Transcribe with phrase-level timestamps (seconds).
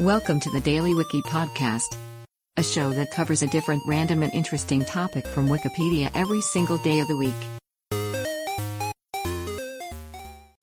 [0.00, 1.94] Welcome to the Daily Wiki Podcast,
[2.56, 7.00] a show that covers a different random and interesting topic from Wikipedia every single day
[7.00, 7.34] of the week.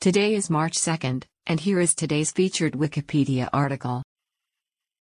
[0.01, 4.01] Today is March 2nd, and here is today's featured Wikipedia article.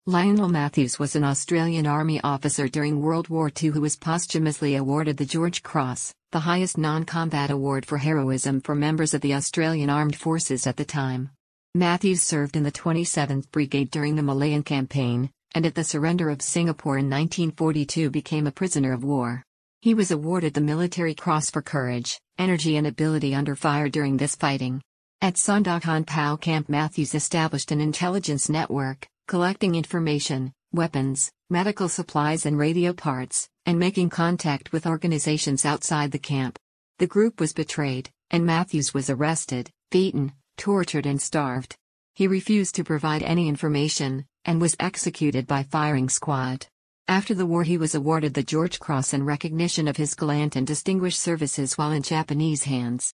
[0.07, 5.17] Lionel Matthews was an Australian Army officer during World War II who was posthumously awarded
[5.17, 9.91] the George Cross, the highest non combat award for heroism for members of the Australian
[9.91, 11.31] Armed Forces at the time.
[11.77, 16.43] Matthews served in the 27th Brigade during the Malayan Campaign, and at the surrender of
[16.43, 19.45] Singapore in 1942 became a prisoner of war.
[19.81, 24.35] He was awarded the Military Cross for courage, energy and ability under fire during this
[24.35, 24.83] fighting.
[25.21, 32.59] At Sandakan POW Camp Matthews established an intelligence network, collecting information, weapons, medical supplies and
[32.59, 36.59] radio parts, and making contact with organizations outside the camp.
[36.99, 41.75] The group was betrayed, and Matthews was arrested, beaten, tortured and starved.
[42.15, 46.67] He refused to provide any information, and was executed by firing squad.
[47.09, 50.67] After the war, he was awarded the George Cross in recognition of his gallant and
[50.67, 53.15] distinguished services while in Japanese hands.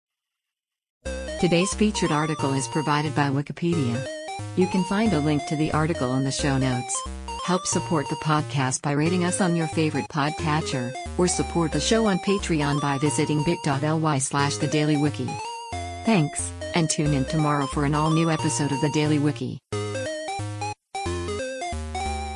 [1.41, 4.07] Today's featured article is provided by Wikipedia.
[4.55, 6.95] You can find a link to the article in the show notes.
[7.43, 12.05] Help support the podcast by rating us on your favorite podcatcher, or support the show
[12.05, 15.29] on Patreon by visiting bit.ly slash the Daily Wiki.
[16.05, 19.62] Thanks, and tune in tomorrow for an all new episode of the Daily Wiki.